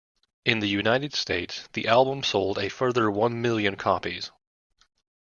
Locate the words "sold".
2.23-2.57